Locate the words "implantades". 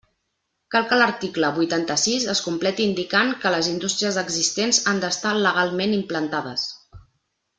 6.01-6.67